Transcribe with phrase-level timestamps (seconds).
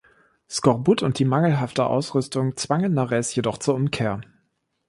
[0.49, 4.19] Skorbut und die mangelhafte Ausrüstung zwangen Nares jedoch zur Umkehr.